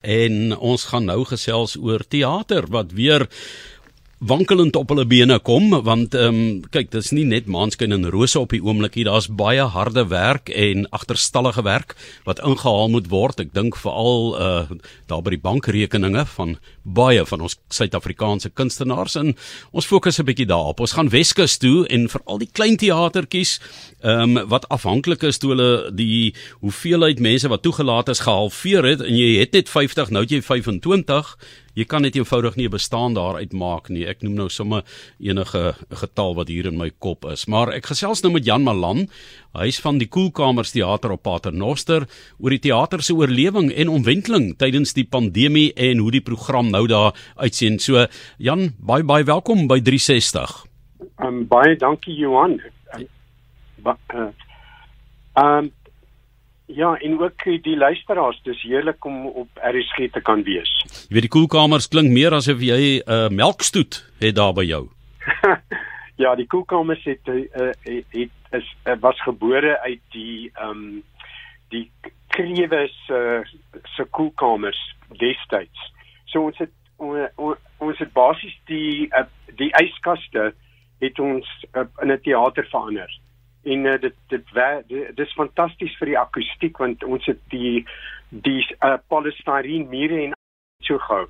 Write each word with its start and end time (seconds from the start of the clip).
En 0.00 0.56
ons 0.56 0.84
gaan 0.84 1.04
nou 1.04 1.24
gesels 1.26 1.74
oor 1.76 2.04
teater 2.06 2.68
wat 2.70 2.92
weer 2.94 3.26
wankelend 4.18 4.76
op 4.76 4.88
hulle 4.90 5.04
bene 5.06 5.38
kom 5.38 5.70
want 5.86 6.14
ehm 6.14 6.34
um, 6.34 6.62
kyk 6.74 6.90
dis 6.90 7.12
nie 7.14 7.24
net 7.24 7.46
maanskyn 7.46 7.94
en 7.94 8.08
rose 8.10 8.38
op 8.40 8.50
die 8.50 8.62
oomblik 8.64 8.96
hier 8.98 9.06
daar's 9.06 9.28
baie 9.30 9.62
harde 9.62 10.08
werk 10.10 10.50
en 10.50 10.88
agterstallige 10.90 11.62
werk 11.62 11.94
wat 12.26 12.42
ingehaal 12.42 12.90
moet 12.90 13.06
word. 13.12 13.38
Ek 13.38 13.52
dink 13.54 13.78
veral 13.78 14.34
uh 14.34 14.78
daar 15.08 15.22
by 15.22 15.36
die 15.36 15.42
bankrekeninge 15.42 16.24
van 16.34 16.56
baie 16.82 17.22
van 17.24 17.40
ons 17.46 17.56
Suid-Afrikaanse 17.70 18.50
kunstenaars 18.50 19.14
en 19.16 19.34
ons 19.70 19.86
fokus 19.86 20.18
'n 20.18 20.26
bietjie 20.26 20.46
daarop. 20.46 20.80
Ons 20.80 20.92
gaan 20.98 21.08
Weskus 21.08 21.56
toe 21.58 21.86
en 21.86 22.08
veral 22.08 22.38
die 22.38 22.50
klein 22.52 22.76
teatertjies 22.76 23.60
ehm 24.02 24.36
um, 24.36 24.48
wat 24.48 24.68
afhanklik 24.68 25.22
is 25.22 25.38
toe 25.38 25.54
hulle 25.54 25.94
die 25.94 26.34
hoeveelheid 26.60 27.20
mense 27.20 27.48
wat 27.48 27.62
toegelaat 27.62 28.08
is 28.08 28.26
gehalveer 28.26 28.84
het 28.84 29.00
en 29.00 29.14
jy 29.14 29.38
het 29.38 29.52
net 29.52 29.68
50 29.68 30.10
nou 30.10 30.22
het 30.22 30.30
jy 30.30 30.42
25 30.42 31.36
jy 31.78 31.86
kan 31.86 32.02
net 32.02 32.16
eenvoudig 32.18 32.56
nie 32.56 32.66
'n 32.66 32.74
bestaan 32.74 33.14
daar 33.14 33.36
uitmaak 33.38 33.88
nie. 33.88 34.06
Ek 34.06 34.22
noem 34.22 34.34
nou 34.34 34.48
sommer 34.48 34.82
enige 35.20 35.74
getal 35.90 36.34
wat 36.34 36.48
hier 36.48 36.66
in 36.66 36.76
my 36.76 36.90
kop 36.98 37.24
is. 37.24 37.46
Maar 37.46 37.72
ek 37.72 37.86
gesels 37.86 38.22
nou 38.22 38.32
met 38.32 38.44
Jan 38.44 38.62
Malan. 38.62 39.08
Hy's 39.54 39.80
van 39.80 39.98
die 39.98 40.08
Koelkamers 40.08 40.72
Theater 40.72 41.10
op 41.12 41.22
Paternoster 41.22 42.06
oor 42.38 42.50
die 42.50 42.58
teater 42.58 43.02
se 43.02 43.14
oorlewing 43.14 43.72
en 43.72 43.88
omwenteling 43.88 44.56
tydens 44.56 44.92
die 44.92 45.04
pandemie 45.04 45.72
en 45.74 45.98
hoe 45.98 46.10
die 46.10 46.20
program 46.20 46.70
nou 46.70 46.86
daar 46.86 47.14
uitsien. 47.36 47.78
So 47.78 48.06
Jan, 48.38 48.74
baie 48.78 49.04
baie 49.04 49.24
welkom 49.24 49.66
by 49.68 49.80
360. 49.80 50.66
Um 51.22 51.46
baie 51.46 51.76
dankie 51.76 52.14
Johan. 52.14 52.60
Um, 52.94 53.06
uh, 54.14 54.30
um 55.34 55.70
Ja, 56.68 56.94
en 57.00 57.20
ook 57.20 57.44
die 57.62 57.76
luisteraars, 57.76 58.40
dis 58.42 58.62
heerlik 58.62 59.04
om 59.04 59.26
op 59.26 59.48
RSG 59.54 60.10
te 60.12 60.20
kan 60.20 60.42
wees. 60.44 60.68
Jy 61.08 61.16
weet 61.16 61.24
die 61.24 61.32
koelkamers 61.32 61.88
klink 61.88 62.12
meer 62.12 62.34
asof 62.36 62.60
jy 62.60 63.00
'n 63.00 63.12
uh, 63.12 63.28
melkstoet 63.32 64.04
het 64.20 64.34
daar 64.36 64.52
by 64.52 64.66
jou. 64.68 64.82
ja, 66.22 66.34
die 66.34 66.46
koelkamers 66.46 67.04
het 67.04 67.24
uh, 67.28 67.46
het, 67.88 68.04
het 68.12 68.52
is 68.60 68.68
uh, 68.84 68.96
was 69.00 69.20
gebore 69.22 69.80
uit 69.80 70.00
die 70.12 70.50
ehm 70.54 70.70
um, 70.70 71.02
die 71.68 71.90
krewe 72.28 72.88
se 73.06 73.42
se 73.96 74.04
koelkamers 74.04 74.80
destyds. 75.08 75.92
So 76.24 76.44
ons 76.44 76.58
het 76.58 76.72
on, 76.96 77.28
on, 77.36 77.56
ons 77.78 77.98
het 77.98 78.12
basies 78.12 78.56
die 78.66 79.08
uh, 79.08 79.24
die 79.56 79.72
yskaste 79.80 80.52
het 81.00 81.18
ons 81.18 81.48
uh, 81.72 81.88
in 82.02 82.12
'n 82.12 82.20
teater 82.20 82.68
verander 82.68 83.08
en 83.72 83.84
uh, 83.86 83.96
dit 84.00 84.14
dit 84.32 84.54
dit 84.88 85.24
is 85.24 85.34
fantasties 85.36 85.96
vir 86.00 86.12
die 86.12 86.18
akoestiek 86.18 86.78
want 86.82 87.04
ons 87.04 87.26
het 87.30 87.40
die 87.54 87.84
die 88.30 88.60
uh, 88.84 88.96
polystyrene 89.08 89.88
mure 89.88 90.22
en 90.26 90.34
so 90.84 90.98
gehou. 91.08 91.26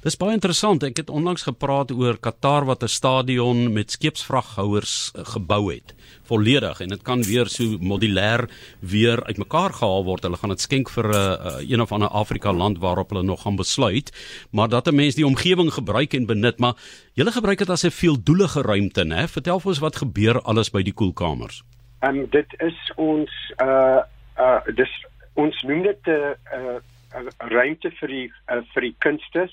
Dis 0.00 0.16
baie 0.16 0.32
interessant. 0.32 0.82
Ek 0.86 0.96
het 0.96 1.10
onlangs 1.10 1.42
gepraat 1.44 1.90
oor 1.92 2.16
Qatar 2.16 2.64
wat 2.64 2.82
'n 2.82 2.88
stadion 2.88 3.72
met 3.72 3.90
skeepsvraghouers 3.90 5.12
eh, 5.14 5.24
gebou 5.24 5.72
het, 5.72 5.94
volledig 6.24 6.80
en 6.80 6.88
dit 6.88 7.02
kan 7.02 7.22
weer 7.22 7.46
so 7.46 7.76
modulêr 7.78 8.48
weer 8.80 9.24
uitmekaar 9.24 9.72
gehaal 9.72 10.04
word. 10.04 10.22
Hulle 10.22 10.36
gaan 10.36 10.54
dit 10.54 10.60
skenk 10.60 10.88
vir 10.90 11.04
'n 11.04 11.14
uh, 11.14 11.60
uh, 11.60 11.70
een 11.70 11.80
of 11.80 11.92
ander 11.92 12.08
Afrika 12.08 12.52
land 12.52 12.78
waarop 12.78 13.10
hulle 13.10 13.22
nog 13.22 13.42
gaan 13.42 13.56
besluit, 13.56 14.12
maar 14.50 14.68
dat 14.68 14.86
'n 14.86 14.94
mens 14.94 15.14
die 15.14 15.26
omgewing 15.26 15.72
gebruik 15.72 16.14
en 16.14 16.26
benut, 16.26 16.58
maar 16.58 16.74
julle 17.12 17.32
gebruik 17.32 17.58
dit 17.58 17.70
as 17.70 17.84
'n 17.84 17.90
veeldoelige 17.90 18.62
ruimte, 18.62 19.04
né? 19.04 19.28
Vertel 19.28 19.60
vir 19.60 19.68
ons 19.68 19.78
wat 19.78 19.96
gebeur 19.96 20.40
alles 20.42 20.70
by 20.70 20.82
die 20.82 20.94
koelkamers. 20.94 21.62
Ehm 22.00 22.18
um, 22.18 22.26
dit 22.30 22.54
is 22.58 22.92
ons 22.96 23.30
uh 23.62 24.00
uh 24.38 24.60
dis 24.74 24.92
ons 25.34 25.62
noem 25.62 25.82
dit 25.82 26.06
'n 26.06 26.10
uh, 26.10 26.78
uh, 27.14 27.28
ruimte 27.38 27.90
vir 28.00 28.08
die 28.08 28.32
uh, 28.52 28.62
vir 28.72 28.82
die 28.82 28.94
kunstes 28.98 29.52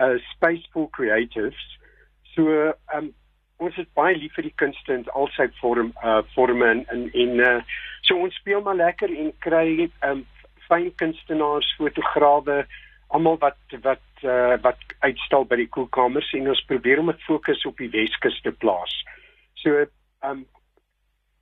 uh 0.00 0.18
space 0.32 0.64
for 0.72 0.88
creatives. 0.90 1.60
So 2.34 2.72
um 2.94 3.12
ons 3.58 3.78
is 3.78 3.88
baie 3.98 4.14
lief 4.14 4.34
vir 4.38 4.46
die 4.46 4.56
kunste 4.62 4.94
in 4.94 5.06
al 5.18 5.30
sy 5.36 5.48
vorm 5.60 5.92
uh 6.02 6.22
forme 6.34 6.66
en 6.70 6.84
en, 6.94 7.06
en 7.24 7.40
uh 7.40 7.60
so 8.06 8.16
ons 8.16 8.34
speel 8.40 8.62
maar 8.62 8.78
lekker 8.78 9.12
en 9.12 9.32
kry 9.44 9.88
um 10.06 10.26
fyn 10.68 10.90
kunstenaars, 11.00 11.70
fotograwe, 11.80 12.66
almal 13.08 13.38
wat 13.40 13.78
wat 13.86 14.04
uh 14.22 14.56
wat 14.62 14.84
uitstal 15.00 15.46
by 15.48 15.56
die 15.62 15.70
koelkamers 15.74 16.30
en 16.36 16.50
ons 16.52 16.66
probeer 16.68 17.00
om 17.00 17.10
dit 17.12 17.26
fokus 17.26 17.64
op 17.66 17.80
die 17.80 17.90
Weskus 17.94 18.38
te 18.44 18.52
plaas. 18.52 18.94
So 19.62 19.86
um 20.26 20.44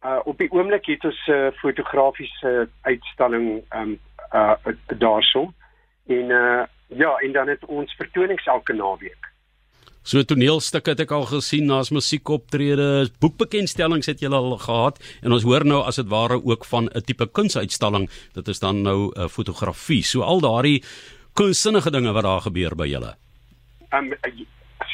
uh 0.04 0.20
op 0.24 0.38
die 0.38 0.50
oomblik 0.52 0.86
het 0.92 1.04
ons 1.04 1.20
'n 1.26 1.32
uh, 1.32 1.52
fotografiese 1.60 2.68
uitstalling 2.82 3.64
um 3.74 3.98
uh 4.32 4.54
daarso 4.98 5.52
en 6.06 6.30
uh 6.30 6.64
Ja, 6.88 7.16
en 7.18 7.32
dan 7.32 7.48
het 7.48 7.64
ons 7.64 7.94
vertonings 7.98 8.46
elke 8.46 8.72
naweek. 8.72 9.32
So 10.06 10.22
toneelstukke 10.22 10.92
het 10.94 11.00
ek 11.02 11.10
al 11.10 11.24
gesien, 11.26 11.66
daar's 11.66 11.90
musiekoptredes, 11.90 13.10
boekbekendstellings 13.18 14.06
het 14.06 14.20
julle 14.22 14.38
al 14.38 14.54
gehad 14.62 15.00
en 15.18 15.34
ons 15.34 15.42
hoor 15.42 15.66
nou 15.66 15.80
as 15.82 15.98
dit 15.98 16.06
ware 16.06 16.38
ook 16.38 16.64
van 16.64 16.86
'n 16.94 17.02
tipe 17.02 17.26
kunsuitstalling. 17.26 18.06
Dit 18.34 18.48
is 18.48 18.62
dan 18.62 18.82
nou 18.82 19.10
'n 19.10 19.20
uh, 19.20 19.28
fotografie. 19.28 20.02
So 20.02 20.22
al 20.22 20.40
daardie 20.40 20.84
kunsinnige 21.34 21.90
dinge 21.90 22.12
wat 22.12 22.22
daar 22.22 22.40
gebeur 22.40 22.76
by 22.76 22.86
julle. 22.86 23.16
Um 23.90 24.14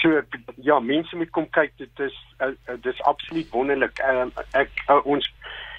so 0.00 0.22
ja, 0.56 0.80
mense 0.80 1.16
moet 1.16 1.30
kom 1.30 1.50
kyk. 1.50 1.72
Dit 1.76 2.00
is 2.00 2.16
uh, 2.40 2.48
uh, 2.68 2.76
dis 2.82 3.02
absoluut 3.02 3.50
wonderlik. 3.50 4.00
Um, 4.08 4.32
ek 4.50 4.70
uh, 4.88 4.98
ons 5.04 5.28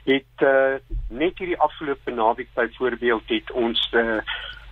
het 0.05 0.45
uh, 0.45 0.77
net 1.09 1.37
hierdie 1.39 1.59
afgelope 1.59 2.11
naweek 2.11 2.49
byvoorbeeld 2.53 3.27
het 3.27 3.51
ons 3.51 3.89
uh, 3.93 4.21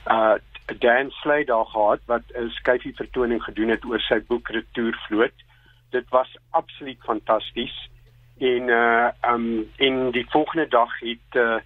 uh 0.05 0.37
Dan 0.79 1.09
Slade 1.09 1.45
daar 1.45 1.65
gehad 1.65 1.99
wat 2.05 2.21
'n 2.33 2.49
skyfie 2.49 2.95
vertoning 2.95 3.43
gedoen 3.43 3.69
het 3.69 3.85
oor 3.85 3.99
sy 3.99 4.19
boek 4.27 4.47
Retourvloot. 4.47 5.33
Dit 5.89 6.09
was 6.09 6.37
absoluut 6.49 6.99
fantasties. 6.99 7.89
En 8.37 8.67
uh 8.67 9.07
um 9.21 9.71
in 9.75 10.11
die 10.11 10.25
volgende 10.29 10.67
dag 10.67 10.99
het 10.99 11.35
uh 11.35 11.59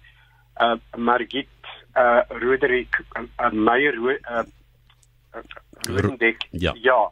uh 0.60 0.74
Margit 0.96 1.48
uh 1.96 2.20
Roderick 2.28 3.04
uh, 3.12 3.22
uh, 3.40 3.50
Meyer 3.50 3.94
uh, 3.94 4.42
uh 5.88 6.36
ja. 6.50 6.74
Ja. 6.74 7.10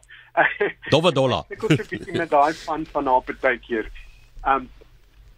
Dovadola. 0.89 1.45
Ek 1.49 1.61
het 1.61 1.71
'n 1.71 1.87
bietjie 1.89 2.17
met 2.17 2.29
daai 2.29 2.53
van 2.53 2.85
van 2.85 3.07
haar 3.07 3.21
partykeer. 3.21 3.91
Um 4.43 4.69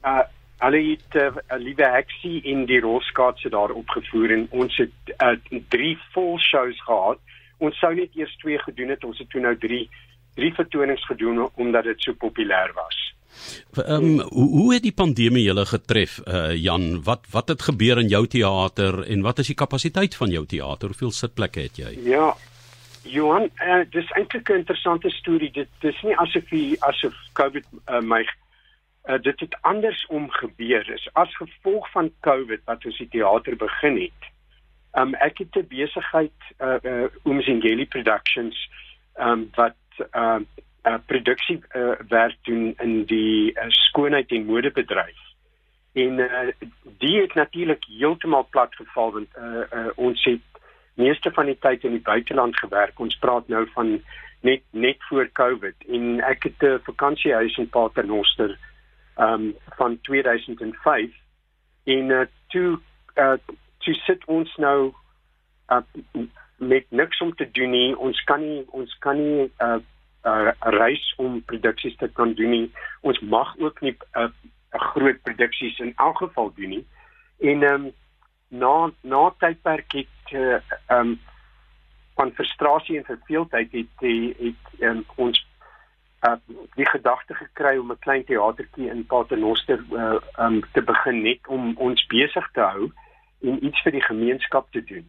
uh 0.03 0.25
Hulle 0.57 0.81
het 0.89 1.15
uh, 1.15 1.29
'n 1.53 1.61
liewe 1.61 1.89
heksie 1.89 2.41
in 2.41 2.65
die 2.65 2.79
rolskaatse 2.79 3.49
daar 3.49 3.71
opgevoer 3.71 4.31
en 4.31 4.47
ons 4.49 4.77
het 4.77 5.15
uh, 5.21 5.37
drie 5.69 5.97
vol 6.13 6.39
shows 6.39 6.81
gehad. 6.83 7.19
Ons 7.57 7.77
sou 7.79 7.93
net 7.95 8.09
eers 8.15 8.35
twee 8.37 8.57
gedoen 8.59 8.89
het, 8.89 9.03
ons 9.03 9.17
het 9.17 9.29
toe 9.29 9.41
nou 9.41 9.57
drie 9.57 9.89
drie 10.37 10.53
vertonings 10.53 11.05
gedoen 11.05 11.49
omdat 11.53 11.83
dit 11.83 12.01
so 12.01 12.13
populêr 12.13 12.73
was. 12.73 12.97
Ehm 13.85 14.03
um, 14.03 14.19
hoe, 14.19 14.49
hoe 14.49 14.73
het 14.73 14.83
die 14.83 14.95
pandemie 14.95 15.43
julle 15.43 15.65
getref 15.65 16.19
uh, 16.25 16.55
Jan? 16.55 17.03
Wat 17.03 17.25
wat 17.31 17.47
het 17.53 17.61
gebeur 17.61 17.99
in 18.01 18.07
jou 18.07 18.27
teater 18.27 19.03
en 19.05 19.21
wat 19.21 19.39
is 19.39 19.51
die 19.53 19.55
kapasiteit 19.55 20.15
van 20.15 20.29
jou 20.33 20.45
teater? 20.45 20.93
Hoeveel 20.93 21.11
sitplekke 21.11 21.67
het 21.67 21.77
jy? 21.77 21.93
Ja. 22.03 22.35
Johan, 23.07 23.49
uh, 23.63 23.83
dis 23.89 24.09
eintlik 24.11 24.49
'n 24.49 24.63
interessante 24.63 25.09
storie. 25.09 25.51
Dit 25.51 25.69
dis 25.79 26.01
nie 26.03 26.17
asof 26.17 26.49
jy 26.49 26.75
asof 26.79 27.13
COVID 27.33 27.65
uh, 27.89 28.01
my 28.01 28.25
uh, 29.07 29.21
dit 29.21 29.39
het 29.39 29.57
andersom 29.61 30.29
gebeur 30.29 30.89
is 30.93 31.09
as 31.13 31.35
gevolg 31.35 31.91
van 31.91 32.11
COVID 32.19 32.61
wat 32.65 32.85
ons 32.85 32.97
die 32.97 33.09
teater 33.09 33.55
begin 33.55 34.01
het. 34.01 34.31
Um 34.97 35.13
ek 35.15 35.37
het 35.37 35.55
'n 35.55 35.67
besigheid 35.67 36.39
uh, 36.59 36.77
uh 36.83 37.07
Umzingeli 37.25 37.85
Productions 37.85 38.69
um 39.15 39.49
wat 39.55 39.75
uh, 40.15 40.39
uh 40.83 40.97
produksie 41.05 41.61
uh, 41.75 41.91
werk 42.07 42.37
doen 42.41 42.73
in 42.79 43.05
die 43.05 43.51
uh, 43.51 43.65
skoonheid 43.69 44.31
en 44.31 44.45
modebedryf. 44.45 45.19
En 45.93 46.19
uh, 46.19 46.47
die 46.97 47.21
het 47.21 47.33
natuurlik 47.33 47.85
heeltemal 47.87 48.47
plat 48.49 48.75
geval 48.75 49.11
want 49.11 49.29
uh, 49.37 49.63
uh 49.71 49.87
ons 49.95 50.23
het 50.23 50.41
meeste 50.93 51.31
van 51.31 51.45
die 51.45 51.57
tyd 51.59 51.83
in 51.83 51.91
die 51.91 52.01
buiteland 52.01 52.59
gewerk. 52.59 52.99
Ons 52.99 53.17
praat 53.17 53.47
nou 53.47 53.67
van 53.73 54.01
net 54.41 54.61
net 54.71 54.97
voor 55.09 55.29
COVID 55.31 55.75
en 55.87 56.19
ek 56.21 56.43
het 56.43 56.63
'n 56.63 56.79
vakansiehuis 56.83 57.57
in 57.57 57.69
Paternoster 57.69 58.57
um 59.17 59.55
van 59.77 59.99
2005 60.01 61.11
en 61.83 62.09
uh, 62.09 62.25
toe 62.47 62.79
uh, 63.15 63.37
toe 63.77 63.93
sit 63.93 64.25
ons 64.25 64.55
nou 64.55 64.93
uh, 65.69 65.81
met 66.57 66.85
niks 66.89 67.21
om 67.21 67.35
te 67.35 67.51
doen 67.51 67.69
nie. 67.69 67.97
Ons 67.97 68.23
kan 68.23 68.41
nie 68.41 68.65
ons 68.75 68.97
kan 69.05 69.17
nie 69.17 69.47
uh, 69.63 69.77
uh, 70.25 70.51
reis 70.77 71.13
om 71.17 71.39
produksies 71.45 71.95
te 72.01 72.09
kan 72.19 72.33
doen 72.33 72.49
nie. 72.49 72.67
Ons 73.01 73.19
mag 73.19 73.55
ook 73.57 73.81
nie 73.81 73.95
'n 73.95 74.21
uh, 74.21 74.29
groot 74.71 75.21
produksies 75.21 75.79
in 75.79 75.93
elk 75.95 76.17
geval 76.17 76.53
doen 76.55 76.69
nie. 76.69 76.85
En 77.39 77.63
um, 77.63 77.91
na 78.47 78.91
na 79.01 79.33
tydperk 79.39 79.91
het 79.91 80.33
uh, 80.33 80.59
um 80.87 81.19
van 82.15 82.31
frustrasie 82.31 82.97
en 82.97 83.03
verveeldheid 83.05 83.71
het 83.71 83.87
het, 83.99 84.37
het 84.37 84.81
um, 84.81 85.05
ons 85.15 85.45
uh, 86.25 86.35
die 86.75 86.85
gedagte 86.85 87.33
gekry 87.33 87.77
om 87.77 87.91
'n 87.91 87.99
klein 87.99 88.23
teatertjie 88.25 88.89
in 88.89 89.05
Paternoster 89.05 89.83
uh, 89.91 90.19
um, 90.39 90.61
te 90.73 90.81
begin 90.81 91.21
net 91.21 91.47
om 91.47 91.75
ons 91.77 92.05
besig 92.07 92.49
te 92.53 92.61
hou 92.61 92.91
en 93.41 93.65
iets 93.65 93.81
vir 93.81 93.91
die 93.91 94.07
gemeenskap 94.09 94.71
te 94.71 94.83
doen. 94.83 95.05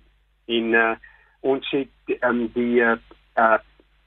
En 0.46 0.64
uh, 0.74 0.94
ons 1.40 1.70
het 1.70 2.20
um, 2.20 2.46
die 2.52 2.80
uh, 2.80 2.96
uh, 3.36 3.58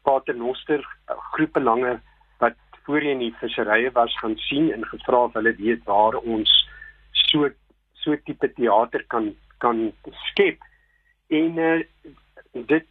Paternoster 0.04 0.86
groepe 1.34 1.60
lange 1.60 2.00
wat 2.38 2.58
voorheen 2.86 3.20
die 3.20 3.36
visserye 3.40 3.92
was 3.92 4.18
gaan 4.20 4.38
sien 4.38 4.72
en 4.74 4.86
gevra 4.86 5.24
of 5.24 5.34
hulle 5.34 5.56
weet 5.56 5.84
waar 5.86 6.16
ons 6.16 6.52
so 7.12 7.50
so 7.94 8.16
tipe 8.26 8.54
teater 8.54 9.04
kan 9.08 9.36
kan 9.58 9.92
skep 10.30 10.58
en 11.30 11.58
uh, 11.58 11.80
dit 12.52 12.88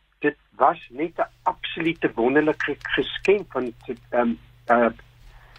was 0.60 0.80
net 0.90 1.18
'n 1.18 1.30
absolute 1.42 2.12
wonderlike 2.14 2.76
geskenk 2.96 3.52
van 3.52 3.72
ehm 4.10 4.32
uh 4.76 4.90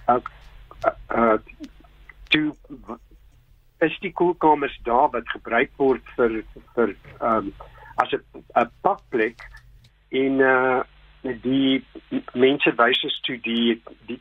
uh, 0.07 0.21
uh 1.09 1.37
toe 2.29 2.55
is 3.79 3.99
die 3.99 4.13
koelkamers 4.13 4.79
daar 4.83 5.09
wat 5.09 5.29
gebruik 5.29 5.71
word 5.75 6.05
vir 6.15 6.43
vir 6.75 6.95
ehm 7.19 7.37
um, 7.37 7.53
as 7.95 8.13
'n 8.13 8.23
'n 8.61 8.69
pakplek 8.81 9.39
in 10.09 10.39
uh 10.39 10.81
die 11.21 11.85
mense 12.33 12.71
wys 12.75 13.03
ons 13.03 13.19
toe 13.21 13.37
die 13.41 13.81
die 14.07 14.19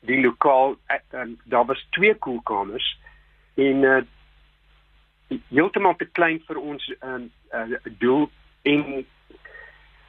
die 0.00 0.20
lokaal 0.20 0.76
um, 1.12 1.38
daar 1.44 1.66
was 1.66 1.86
twee 1.90 2.14
koelkamers 2.14 2.98
en 3.54 3.82
uh 3.92 4.02
heeltemal 5.48 5.96
te 5.96 6.08
klein 6.18 6.40
vir 6.46 6.58
ons 6.60 6.88
ehm 7.00 7.14
um, 7.14 7.30
uh, 7.52 7.92
doel 7.98 8.30
en 8.62 9.06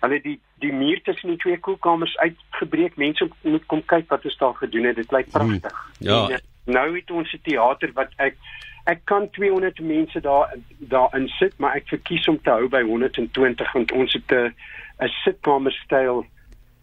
hulle 0.03 0.19
die 0.23 0.39
die 0.63 0.73
muur 0.73 1.01
tussen 1.03 1.33
die 1.33 1.39
twee 1.41 1.59
koelkamers 1.59 2.15
uitgebreek. 2.17 2.95
Mense 2.99 3.27
moet 3.41 3.65
kom 3.71 3.83
kyk 3.91 4.09
wat 4.11 4.25
is 4.25 4.37
daar 4.39 4.55
gedoen 4.59 4.89
het. 4.89 4.99
Dit 4.99 5.11
lyk 5.11 5.31
hmm. 5.31 5.37
pragtig. 5.37 5.79
Hmm. 5.97 6.07
Ja. 6.07 6.19
En, 6.35 6.51
nou 6.65 6.95
het 6.95 7.11
ons 7.11 7.33
'n 7.33 7.41
teater 7.43 7.91
wat 7.93 8.11
ek 8.17 8.37
ek 8.83 9.01
kan 9.05 9.29
200 9.31 9.79
mense 9.79 10.19
daar 10.21 10.55
daarin 10.77 11.27
sit, 11.27 11.53
maar 11.57 11.75
ek 11.75 11.87
verkies 11.87 12.27
om 12.27 12.39
te 12.41 12.49
hou 12.49 12.67
by 12.67 12.81
120 12.83 13.73
want 13.73 13.91
ons 13.91 14.13
het 14.13 14.31
'n 14.31 14.53
'n 14.99 15.11
sitkamerstyl 15.23 16.25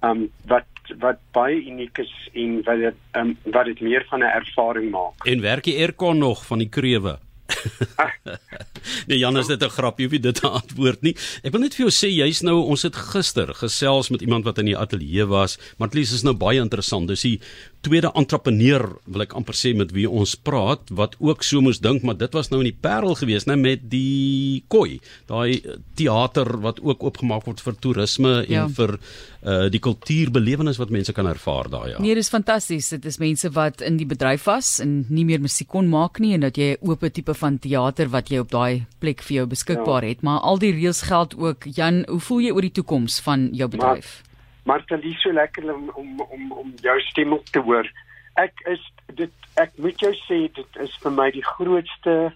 um 0.03 0.31
wat 0.47 0.65
wat 0.99 1.19
baie 1.33 1.65
uniek 1.65 1.99
is 1.99 2.13
en 2.33 2.63
wat 2.65 2.79
dit 2.79 2.97
um 3.13 3.37
wat 3.45 3.65
dit 3.65 3.81
meer 3.81 4.05
van 4.09 4.21
'n 4.21 4.33
ervaring 4.41 4.91
maak. 4.91 5.25
En 5.25 5.41
werk 5.41 5.65
die 5.65 5.79
aircon 5.79 6.19
nog 6.19 6.47
van 6.47 6.59
die 6.59 6.69
kreuwe? 6.69 7.19
nee 9.09 9.19
Jan, 9.19 9.37
is 9.39 9.51
dit 9.51 9.63
'n 9.63 9.73
grap? 9.73 10.01
Jy 10.01 10.09
weet 10.09 10.23
dit 10.23 10.41
te 10.41 10.49
antwoord 10.49 11.03
nie. 11.03 11.15
Ek 11.43 11.53
wil 11.53 11.65
net 11.65 11.75
vir 11.75 11.87
jou 11.89 11.95
sê 11.95 12.11
jy's 12.11 12.43
nou 12.43 12.59
ons 12.63 12.83
het 12.83 12.97
gister 12.97 13.55
gesels 13.55 14.11
met 14.11 14.23
iemand 14.23 14.45
wat 14.45 14.59
in 14.59 14.71
die 14.73 14.79
ateljee 14.79 15.27
was, 15.27 15.59
dit 15.79 16.13
is 16.13 16.25
nou 16.25 16.35
baie 16.35 16.61
interessant. 16.61 17.09
Dis 17.09 17.23
die 17.27 17.41
tweede 17.81 18.11
entrepreneur 18.15 18.85
wil 19.09 19.25
ek 19.25 19.35
amper 19.39 19.57
sê 19.57 19.73
met 19.77 19.93
wie 19.97 20.07
ons 20.09 20.35
praat 20.37 20.91
wat 20.97 21.17
ook 21.19 21.45
so 21.47 21.63
moes 21.65 21.81
dink, 21.81 22.05
maar 22.05 22.19
dit 22.21 22.35
was 22.37 22.51
nou 22.53 22.61
in 22.61 22.69
die 22.71 22.77
Parel 22.77 23.17
gewees, 23.17 23.47
net 23.49 23.61
met 23.61 23.87
die 23.93 24.63
Koi, 24.73 25.01
daai 25.31 25.63
teater 25.99 26.59
wat 26.65 26.83
ook 26.85 27.03
oopgemaak 27.09 27.47
word 27.49 27.63
vir 27.65 27.79
toerisme 27.81 28.35
ja. 28.45 28.65
en 28.65 28.77
vir 28.77 28.97
uh 29.41 29.71
die 29.73 29.81
kultuurbelewenis 29.81 30.77
wat 30.77 30.91
mense 30.93 31.15
kan 31.17 31.29
ervaar 31.31 31.71
daar 31.73 31.89
ja. 31.89 32.01
Nee, 32.03 32.15
dis 32.15 32.29
fantasties. 32.29 32.91
Dit 32.93 33.07
is 33.09 33.17
mense 33.23 33.49
wat 33.57 33.81
in 33.81 33.97
die 33.97 34.09
bedryf 34.09 34.45
was 34.51 34.75
en 34.85 35.07
nie 35.09 35.25
meer 35.25 35.41
musiek 35.41 35.71
kon 35.73 35.89
maak 35.89 36.21
nie 36.21 36.35
en 36.37 36.45
dat 36.45 36.61
jy 36.61 36.75
'n 36.77 36.89
oop 36.89 37.07
tipe 37.09 37.35
van 37.35 37.59
teater 37.59 38.11
wat 38.13 38.29
jy 38.29 38.39
op 38.45 38.51
daai 38.51 38.85
plek 39.01 39.23
vir 39.23 39.37
jou 39.37 39.47
beskikbaar 39.47 40.05
ja. 40.05 40.11
het, 40.11 40.23
maar 40.23 40.41
al 40.41 40.59
die 40.59 40.73
reëls 40.73 41.03
geld 41.09 41.37
ook. 41.39 41.65
Jan, 41.65 42.05
hoe 42.09 42.21
voel 42.21 42.41
jy 42.41 42.51
oor 42.53 42.67
die 42.69 42.77
toekoms 42.77 43.21
van 43.21 43.49
jou 43.53 43.69
bedryf? 43.69 44.21
Maar, 44.21 44.30
maar 44.65 44.85
dit 44.87 45.05
is 45.05 45.23
so 45.23 45.33
lekker 45.33 45.75
om 45.75 45.91
om 45.95 46.21
om 46.21 46.53
om 46.53 46.73
jou 46.83 47.01
stem 47.01 47.33
op 47.33 47.45
te 47.45 47.61
hoor. 47.61 47.89
Ek 48.35 48.61
is 48.71 48.83
dit 49.15 49.33
ek 49.55 49.73
moet 49.77 50.01
jou 50.01 50.13
sê 50.27 50.47
dit 50.53 50.77
is 50.85 50.97
vir 51.03 51.13
my 51.13 51.31
die 51.35 51.45
grootste 51.45 52.33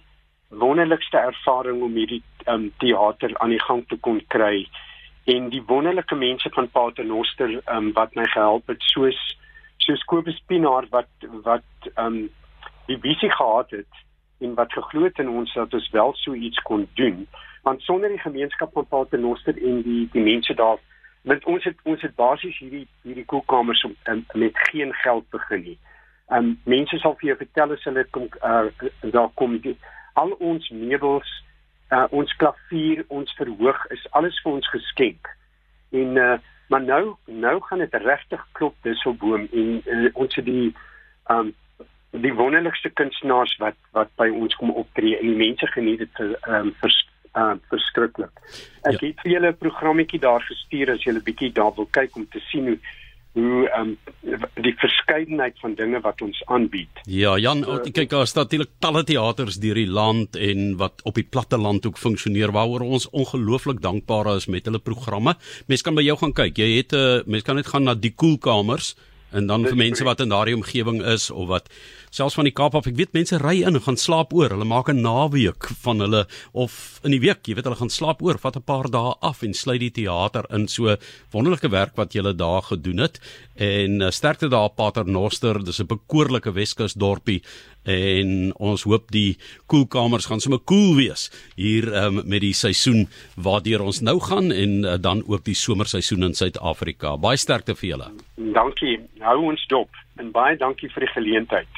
wonderlikste 0.49 1.17
ervaring 1.17 1.81
om 1.81 1.95
hierdie 1.97 2.23
um, 2.47 2.69
teater 2.77 3.37
aan 3.37 3.53
die 3.53 3.61
gang 3.61 3.83
te 3.87 3.97
kon 3.97 4.21
kry 4.27 4.65
en 5.25 5.49
die 5.49 5.63
wonderlike 5.67 6.15
mense 6.15 6.49
van 6.53 6.69
Paternoster 6.69 7.61
um, 7.73 7.91
wat 7.97 8.15
my 8.15 8.27
gehelp 8.33 8.67
het 8.69 8.83
soos 8.93 9.19
soos 9.85 10.03
Kobus 10.09 10.37
Pinaar 10.47 10.87
wat 10.93 11.29
wat 11.47 11.89
um, 11.97 12.27
die 12.89 12.99
visie 13.01 13.31
gehad 13.31 13.73
het 13.73 14.03
en 14.43 14.53
wat 14.59 14.73
geglo 14.73 15.07
het 15.09 15.19
in 15.23 15.29
ons 15.29 15.53
dat 15.53 15.73
ons 15.73 15.89
wel 15.91 16.13
so 16.21 16.33
iets 16.33 16.61
kon 16.69 16.87
doen 16.99 17.25
want 17.65 17.81
sonder 17.81 18.13
die 18.13 18.21
gemeenskap 18.21 18.73
van 18.73 18.87
Paternoster 18.91 19.57
en 19.57 19.81
die 19.87 20.05
die 20.13 20.25
mense 20.29 20.53
daar 20.53 20.81
want 21.25 21.45
ons 21.49 21.63
het 21.63 21.77
ons 21.83 22.01
het 22.05 22.15
basies 22.15 22.57
hierdie 22.61 22.85
hierdie 23.03 23.25
koelkamers 23.25 23.83
om 23.87 23.95
um, 24.11 24.25
met 24.33 24.57
geen 24.69 24.93
geld 25.01 25.29
begin 25.33 25.63
nie. 25.69 25.77
Um 26.33 26.55
mense 26.63 26.97
sal 27.01 27.17
vir 27.19 27.31
jou 27.31 27.37
vertel 27.41 27.73
as 27.75 27.85
hulle 27.89 28.05
kom 28.17 28.29
uh, 28.41 28.65
daar 29.13 29.31
kom 29.41 29.57
die, 29.61 29.75
al 30.13 30.31
ons 30.39 30.69
meubels, 30.69 31.31
uh, 31.91 32.05
ons 32.09 32.35
klavier, 32.41 33.03
ons 33.07 33.37
verhoog 33.39 33.81
is 33.97 34.05
alles 34.17 34.37
vir 34.43 34.57
ons 34.59 34.69
geskenk. 34.77 35.29
En 35.91 36.21
uh, 36.21 36.37
maar 36.69 36.81
nou 36.81 37.15
nou 37.25 37.55
gaan 37.67 37.83
dit 37.83 37.99
regtig 38.05 38.47
klop 38.57 38.77
dis 38.81 39.05
op 39.05 39.19
boom 39.21 39.47
en 39.51 39.75
uh, 39.85 40.09
ons 40.13 40.35
het 40.35 40.45
die 40.45 40.73
um 41.33 41.53
die 42.15 42.33
wonderlikste 42.33 42.89
kunstenaars 42.89 43.57
wat 43.59 43.77
wat 43.97 44.11
by 44.21 44.29
ons 44.29 44.55
kom 44.55 44.71
optree 44.71 45.17
en 45.19 45.27
die 45.33 45.41
mense 45.41 45.67
geniet 45.73 46.05
dit 46.05 46.21
um, 46.47 46.71
vir 46.79 46.93
uh 47.35 47.55
verskriklik. 47.69 48.31
Ek 48.83 48.99
ja. 48.99 49.07
het 49.07 49.23
vir 49.23 49.31
julle 49.31 49.49
'n 49.51 49.57
programmetjie 49.57 50.19
daar 50.19 50.41
gestuur 50.41 50.91
as 50.91 51.03
julle 51.03 51.21
bietjie 51.21 51.51
daar 51.51 51.73
wil 51.75 51.87
kyk 51.91 52.15
om 52.15 52.27
te 52.27 52.39
sien 52.51 52.67
hoe 52.67 52.79
hoe 53.35 53.65
um 53.75 53.97
die 54.63 54.73
verskeidenheid 54.79 55.57
van 55.59 55.73
dinge 55.75 55.99
wat 55.99 56.21
ons 56.23 56.37
aanbied. 56.47 57.01
Ja, 57.03 57.33
Jan, 57.37 57.65
uh, 57.67 57.81
kyk 57.83 58.09
daar 58.09 58.27
staan 58.27 58.47
natuurlik 58.47 58.71
talle 58.79 59.03
teaters 59.03 59.59
deur 59.59 59.75
die 59.75 59.91
land 59.91 60.37
en 60.39 60.77
wat 60.79 61.03
op 61.03 61.19
die 61.19 61.27
platte 61.27 61.59
land 61.59 61.85
ook 61.85 61.99
funksioneer 61.99 62.53
waaroor 62.55 62.85
ons 62.87 63.09
ongelooflik 63.11 63.81
dankbaar 63.83 64.35
is 64.35 64.47
met 64.47 64.65
hulle 64.65 64.79
programme. 64.79 65.35
Mense 65.67 65.83
kan 65.83 65.99
by 65.99 66.05
jou 66.07 66.15
gaan 66.21 66.33
kyk. 66.33 66.63
Jy 66.63 66.69
het 66.77 66.95
'n 66.95 66.95
uh, 66.95 67.27
mense 67.27 67.45
kan 67.45 67.55
net 67.55 67.67
gaan 67.67 67.83
na 67.83 67.93
die 67.93 68.15
koelkamers 68.15 68.95
en 69.35 69.47
dan 69.51 69.67
vir 69.67 69.77
mense 69.79 70.07
wat 70.07 70.23
in 70.23 70.31
daardie 70.31 70.55
omgewing 70.55 71.01
is 71.03 71.29
of 71.31 71.49
wat 71.51 71.69
selfs 72.15 72.37
van 72.37 72.47
die 72.47 72.53
Kaap 72.55 72.77
af, 72.79 72.87
ek 72.87 72.95
weet 72.95 73.15
mense 73.15 73.37
ry 73.41 73.57
in 73.67 73.75
en 73.75 73.83
gaan 73.83 73.99
slaap 73.99 74.31
oor. 74.35 74.53
Hulle 74.53 74.67
maak 74.67 74.89
'n 74.89 75.01
naweek 75.03 75.67
van 75.83 75.99
hulle 75.99 76.25
of 76.53 76.99
in 77.03 77.11
die 77.11 77.19
week, 77.19 77.43
jy 77.47 77.55
weet 77.55 77.67
hulle 77.67 77.81
gaan 77.81 77.91
slaap 77.91 78.21
oor, 78.23 78.37
vat 78.39 78.55
'n 78.55 78.63
paar 78.63 78.89
dae 78.89 79.13
af 79.21 79.43
en 79.43 79.53
sluit 79.53 79.79
die 79.79 79.91
teater 79.91 80.45
in. 80.49 80.67
So 80.67 80.95
wonderlike 81.31 81.69
werk 81.69 81.95
wat 81.97 82.13
julle 82.13 82.33
daar 82.33 82.61
gedoen 82.61 82.99
het. 82.99 83.19
En 83.55 84.01
uh, 84.01 84.11
sterkte 84.11 84.47
daar 84.47 84.69
Pater 84.69 85.05
Noster, 85.05 85.63
dis 85.63 85.79
'n 85.79 85.87
bekoorlike 85.87 86.53
Weskus 86.53 86.93
dorpie 86.93 87.41
en 87.85 88.51
ons 88.57 88.83
hoop 88.83 89.11
die 89.13 89.37
koelkamers 89.67 90.25
gaan 90.25 90.41
sommer 90.41 90.59
koel 90.59 90.73
cool 90.75 90.95
wees 90.97 91.29
hier 91.55 91.87
um, 91.93 92.21
met 92.25 92.41
die 92.41 92.53
seisoen 92.53 93.05
waardeur 93.35 93.83
ons 93.85 94.01
nou 94.01 94.17
gaan 94.19 94.51
en 94.51 94.83
uh, 94.83 94.95
dan 94.99 95.23
ook 95.27 95.45
die 95.45 95.55
somerseisoen 95.55 96.23
in 96.23 96.33
Suid-Afrika. 96.33 97.15
Baie 97.17 97.37
sterkte 97.37 97.75
vir 97.75 97.89
julle. 97.89 98.09
Dankie. 98.35 98.97
Hou 99.25 99.39
ons 99.49 99.63
dop 99.71 99.89
en 100.21 100.27
baie 100.29 100.57
dankie 100.61 100.91
vir 100.93 101.07
die 101.07 101.13
geleentheid. 101.15 101.69